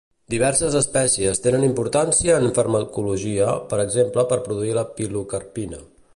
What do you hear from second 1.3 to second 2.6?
tenen importància en